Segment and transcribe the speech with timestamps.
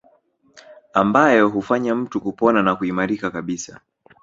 [0.93, 3.79] Ambayo hufanya mtu kupona na kuimarika kabisa